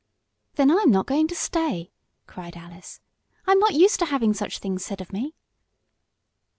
[0.55, 1.91] "Then I'm not going to stay!"
[2.25, 3.01] cried Alice.
[3.45, 5.35] "I'm not used to having such things said of me."